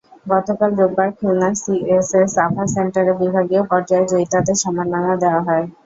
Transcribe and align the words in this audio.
গতকাল 0.27 0.71
রোববার 0.79 1.09
খুলনার 1.17 1.53
সিএসএস 1.61 2.33
আভা 2.45 2.63
সেন্টারে 2.73 3.13
বিভাগীয় 3.21 3.63
পর্যায়ে 3.71 4.09
জয়িতাদের 4.11 4.57
সম্মাননা 4.63 5.13
দেওয়া 5.23 5.41
হয়। 5.47 5.65